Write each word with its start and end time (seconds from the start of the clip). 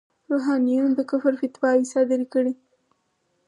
روحانیونو 0.31 0.91
د 0.97 1.01
کفر 1.11 1.33
فتواوې 1.41 1.85
صادرې 1.93 2.27
کړې. 2.33 2.53